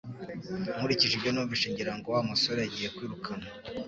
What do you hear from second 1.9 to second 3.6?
ngo Wa musore agiye kwirukanwa